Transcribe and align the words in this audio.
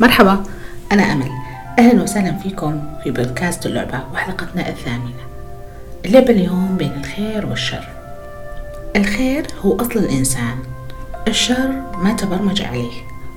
مرحبا 0.00 0.42
أنا 0.92 1.12
أمل. 1.12 1.30
أهلا 1.78 2.02
وسهلا 2.02 2.38
فيكم 2.38 2.82
في 3.04 3.10
بودكاست 3.10 3.66
اللعبة 3.66 4.00
وحلقتنا 4.12 4.68
الثامنة. 4.68 5.24
اللعبة 6.04 6.30
اليوم 6.30 6.76
بين 6.76 6.92
الخير 6.92 7.46
والشر. 7.46 7.88
الخير 8.96 9.46
هو 9.60 9.76
أصل 9.76 9.98
الإنسان. 9.98 10.58
الشر 11.28 11.68
ما 11.98 12.12
تبرمج 12.12 12.62
عليه 12.62 12.90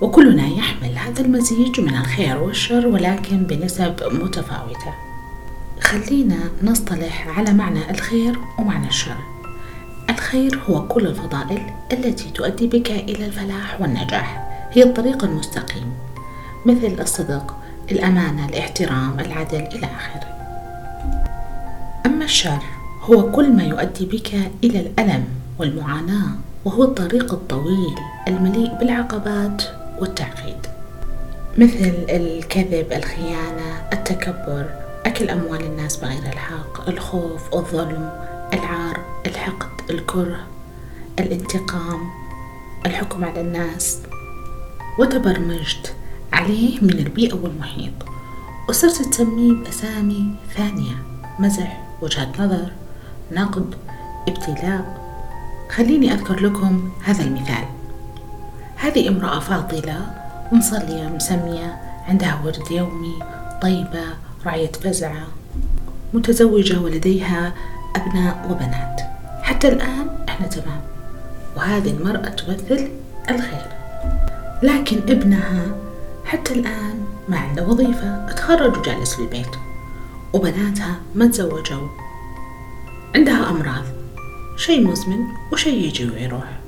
وكلنا 0.00 0.46
يحمل 0.46 0.98
هذا 0.98 1.20
المزيج 1.20 1.80
من 1.80 1.96
الخير 1.96 2.38
والشر 2.38 2.86
ولكن 2.86 3.36
بنسب 3.44 3.94
متفاوتة. 4.12 4.94
خلينا 5.80 6.38
نصطلح 6.62 7.38
على 7.38 7.52
معنى 7.52 7.90
الخير 7.90 8.38
ومعنى 8.58 8.88
الشر. 8.88 9.16
الخير 10.10 10.60
هو 10.70 10.88
كل 10.88 11.06
الفضائل 11.06 11.62
التي 11.92 12.30
تؤدي 12.30 12.66
بك 12.66 12.90
إلى 12.90 13.26
الفلاح 13.26 13.80
والنجاح. 13.80 14.50
هي 14.72 14.82
الطريق 14.82 15.24
المستقيم. 15.24 15.92
مثل 16.66 17.00
الصدق 17.00 17.56
الأمانة 17.90 18.46
الاحترام 18.48 19.20
العدل 19.20 19.60
إلى 19.60 19.86
آخره. 19.86 20.34
أما 22.06 22.24
الشر 22.24 22.62
هو 23.02 23.32
كل 23.32 23.52
ما 23.52 23.62
يؤدي 23.64 24.06
بك 24.06 24.34
إلى 24.64 24.80
الألم 24.80 25.24
والمعاناة 25.58 26.30
وهو 26.64 26.82
الطريق 26.84 27.32
الطويل 27.32 27.94
المليء 28.28 28.74
بالعقبات 28.80 29.62
والتعقيد. 29.98 30.66
مثل 31.58 31.92
الكذب 32.08 32.92
الخيانة 32.92 33.88
التكبر 33.92 34.66
أكل 35.06 35.30
أموال 35.30 35.64
الناس 35.64 35.96
بغير 35.96 36.22
الحق 36.22 36.88
الخوف 36.88 37.54
الظلم 37.54 38.10
العار 38.52 39.00
الحقد 39.26 39.90
الكره 39.90 40.46
الانتقام 41.18 42.00
الحكم 42.86 43.24
على 43.24 43.40
الناس 43.40 43.98
وتبرمجت 44.98 45.94
عليه 46.34 46.80
من 46.80 46.90
البيئة 46.90 47.34
والمحيط. 47.34 47.92
وصرت 48.68 49.02
تسميه 49.02 49.52
بأسامي 49.52 50.34
ثانية 50.56 50.94
مزح 51.38 51.80
وجهة 52.02 52.28
نظر 52.38 52.70
نقد 53.32 53.74
ابتلاء. 54.28 55.04
خليني 55.70 56.12
أذكر 56.12 56.40
لكم 56.40 56.90
هذا 57.04 57.24
المثال. 57.24 57.64
هذه 58.76 59.08
امرأة 59.08 59.38
فاضلة 59.38 60.06
مصلية 60.52 61.08
مسمية 61.08 61.78
عندها 62.08 62.40
ورد 62.44 62.70
يومي 62.70 63.14
طيبة 63.62 64.04
رعية 64.46 64.72
فزعة 64.72 65.26
متزوجة 66.14 66.80
ولديها 66.80 67.52
أبناء 67.96 68.46
وبنات. 68.50 69.00
حتى 69.42 69.68
الآن 69.68 70.08
إحنا 70.28 70.46
تمام 70.46 70.80
وهذه 71.56 71.90
المرأة 71.90 72.28
تمثل 72.28 72.88
الخير. 73.30 73.66
لكن 74.62 74.96
ابنها 74.96 75.83
حتى 76.34 76.54
الآن 76.54 77.04
ما 77.28 77.38
عنده 77.38 77.66
وظيفة 77.66 78.26
تخرج 78.26 78.78
وجالس 78.78 79.14
في 79.14 79.22
البيت. 79.22 79.56
وبناتها 80.32 80.96
ما 81.14 81.26
تزوجوا. 81.26 81.88
عندها 83.14 83.50
أمراض. 83.50 83.84
شيء 84.56 84.86
مزمن 84.86 85.18
وشيء 85.52 85.86
يجي 85.86 86.10
ويروح. 86.10 86.58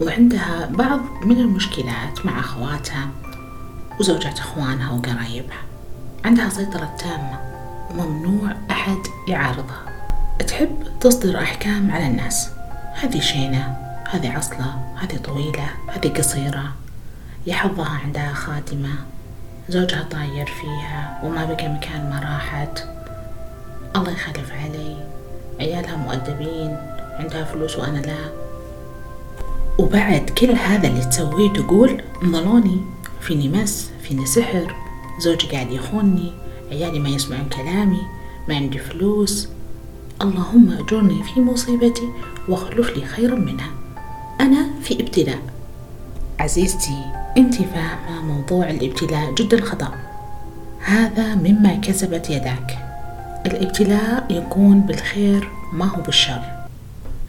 وعندها 0.00 0.66
بعض 0.66 1.00
من 1.24 1.36
المشكلات 1.36 2.26
مع 2.26 2.40
أخواتها 2.40 3.08
وزوجات 4.00 4.38
أخوانها 4.38 4.92
وقرايبها. 4.92 5.62
عندها 6.24 6.48
سيطرة 6.48 6.96
تامة 6.98 7.40
وممنوع 7.90 8.52
أحد 8.70 8.98
يعارضها. 9.28 9.82
تحب 10.46 10.76
تصدر 11.00 11.38
أحكام 11.38 11.90
على 11.90 12.06
الناس. 12.06 12.48
هذه 12.94 13.20
شينة 13.20 13.76
هذه 14.10 14.32
عصلة 14.32 14.94
هذه 14.96 15.16
طويلة 15.16 15.70
هذه 15.88 16.08
قصيرة. 16.18 16.72
يا 17.46 17.54
حظها 17.54 18.00
عندها 18.04 18.32
خادمة. 18.32 18.94
زوجها 19.68 20.02
طاير 20.02 20.46
فيها 20.46 21.20
وما 21.24 21.44
بقى 21.44 21.68
مكان 21.68 22.10
ما 22.10 22.20
راحت. 22.20 22.88
الله 23.96 24.10
يخلف 24.10 24.52
علي. 24.52 24.96
عيالها 25.60 25.96
مؤدبين 25.96 26.76
عندها 27.18 27.44
فلوس 27.44 27.76
وأنا 27.76 27.98
لا. 27.98 28.32
وبعد 29.78 30.30
كل 30.30 30.50
هذا 30.50 30.88
اللي 30.88 31.04
تسويه 31.04 31.52
تقول 31.52 32.02
انظلوني. 32.22 32.80
فيني 33.20 33.48
مس 33.48 33.90
فيني 34.02 34.26
سحر. 34.26 34.74
زوجي 35.18 35.46
قاعد 35.48 35.70
يخونني 35.70 36.32
عيالي 36.70 36.98
ما 36.98 37.08
يسمعون 37.08 37.48
كلامي. 37.48 38.02
ما 38.48 38.56
عندي 38.56 38.78
فلوس. 38.78 39.48
اللهم 40.22 40.72
أجرني 40.72 41.22
في 41.22 41.40
مصيبتي 41.40 42.08
واخلف 42.48 42.96
لي 42.96 43.04
خيرا 43.06 43.34
منها. 43.34 43.70
أنا 44.40 44.66
في 44.82 45.00
ابتلاء. 45.00 45.55
عزيزتي 46.46 47.04
أنت 47.36 47.54
فاهمة 47.54 48.22
موضوع 48.22 48.70
الابتلاء 48.70 49.34
جدا 49.34 49.60
خطأ 49.64 49.94
هذا 50.80 51.34
مما 51.34 51.74
كسبت 51.74 52.30
يداك. 52.30 52.78
الابتلاء 53.46 54.26
يكون 54.30 54.80
بالخير 54.80 55.48
ما 55.72 55.84
هو 55.86 56.02
بالشر. 56.02 56.42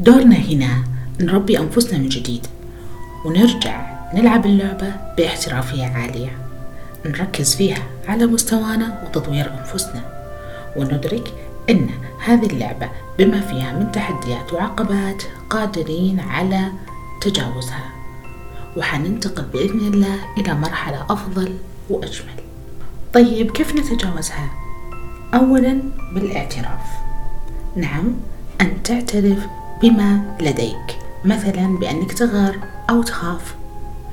دورنا 0.00 0.36
هنا 0.36 0.84
نربي 1.20 1.58
أنفسنا 1.58 1.98
من 1.98 2.08
جديد. 2.08 2.46
ونرجع 3.24 3.86
نلعب 4.14 4.46
اللعبة 4.46 4.92
باحترافية 5.16 5.86
عالية. 5.86 6.30
نركز 7.06 7.54
فيها 7.54 7.82
على 8.08 8.26
مستوانا 8.26 9.02
وتطوير 9.04 9.50
أنفسنا. 9.58 10.02
وندرك 10.76 11.32
أن 11.70 11.90
هذه 12.24 12.46
اللعبة 12.46 12.88
بما 13.18 13.40
فيها 13.40 13.72
من 13.72 13.92
تحديات 13.92 14.52
وعقبات 14.52 15.22
قادرين 15.50 16.20
على 16.20 16.72
تجاوزها. 17.20 17.99
وحننتقل 18.76 19.42
بإذن 19.42 19.94
الله 19.94 20.18
إلى 20.38 20.54
مرحلة 20.54 21.06
أفضل 21.10 21.54
وأجمل. 21.90 22.40
طيب 23.14 23.50
كيف 23.50 23.76
نتجاوزها؟ 23.76 24.50
أولا 25.34 25.82
بالاعتراف. 26.14 26.80
نعم 27.76 28.12
أن 28.60 28.82
تعترف 28.82 29.46
بما 29.82 30.36
لديك 30.40 30.98
مثلا 31.24 31.78
بأنك 31.78 32.12
تغار 32.12 32.58
أو 32.90 33.02
تخاف 33.02 33.54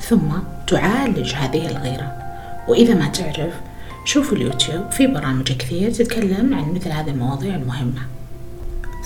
ثم 0.01 0.29
تعالج 0.67 1.34
هذه 1.34 1.67
الغيرة. 1.69 2.12
وإذا 2.67 2.94
ما 2.94 3.07
تعرف 3.07 3.53
شوف 4.06 4.34
اليوتيوب 4.34 4.91
في 4.91 5.07
برامج 5.07 5.51
كثير 5.51 5.91
تتكلم 5.91 6.53
عن 6.53 6.73
مثل 6.73 6.90
هذه 6.91 7.09
المواضيع 7.09 7.56
المهمة. 7.56 8.01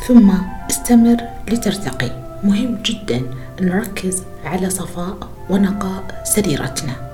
ثم 0.07 0.31
استمر 0.69 1.17
لترتقي. 1.47 2.30
مهم 2.43 2.81
جدا 2.83 3.21
نركز 3.61 4.23
على 4.45 4.69
صفاء 4.69 5.17
ونقاء 5.49 6.23
سريرتنا. 6.35 7.11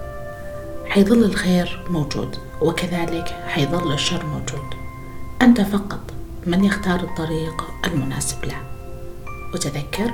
حيظل 0.85 1.23
الخير 1.23 1.83
موجود 1.89 2.37
وكذلك 2.61 3.27
حيظل 3.47 3.93
الشر 3.93 4.25
موجود. 4.25 4.67
أنت 5.41 5.61
فقط 5.61 5.99
من 6.45 6.63
يختار 6.63 6.99
الطريق 6.99 7.63
المناسب 7.85 8.45
له. 8.45 8.61
وتذكر 9.53 10.11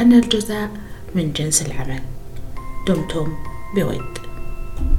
أن 0.00 0.12
الجزاء 0.12 0.70
من 1.14 1.32
جنس 1.32 1.62
العمل. 1.62 2.00
دمتم 2.88 3.32
بود 3.74 4.21